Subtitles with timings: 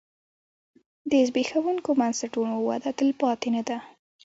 [1.09, 3.77] د زبېښونکو بنسټونو وده تلپاتې نه ده.